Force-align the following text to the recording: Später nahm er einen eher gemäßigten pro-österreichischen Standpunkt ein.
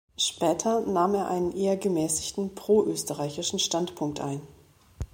Später 0.17 0.81
nahm 0.87 1.13
er 1.13 1.27
einen 1.27 1.51
eher 1.55 1.77
gemäßigten 1.77 2.55
pro-österreichischen 2.55 3.59
Standpunkt 3.59 4.19
ein. 4.19 4.41